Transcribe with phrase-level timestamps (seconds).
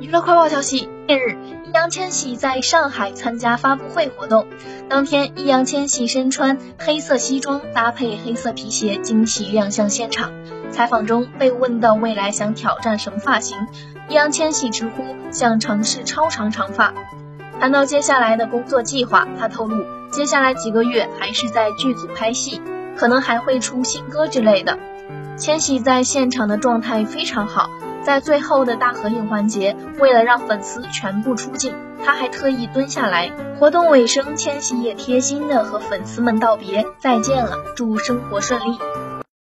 [0.00, 4.46] 娱乐快报消息：近日，易烊千玺在上海参加发布会活动。
[4.88, 10.30] 当天，易烊千玺身穿黑色西装，搭配黑色皮鞋，惊喜亮相现场。
[10.70, 13.58] 采访中被问到未来想挑战什么发型，
[14.08, 15.02] 易烊千玺直呼
[15.32, 16.94] 想尝试超长长发。
[17.58, 22.62] 谈到接下来的工作计划，他透露，接下来几个月还是在剧组拍戏，
[22.96, 24.78] 可能还会出新歌之类的。
[25.36, 27.68] 千玺在现场的状态非常好。
[28.08, 33.30] 在最后的大合影环节，为了让粉丝全部出镜，他还特意蹲下来。
[33.60, 38.78] 活动尾声，千玺也贴心的和粉丝们道别，再见了，祝生活顺利。